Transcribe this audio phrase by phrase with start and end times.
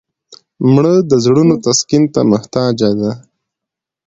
[0.73, 3.11] مړه د زړونو تسکین ته محتاجه ده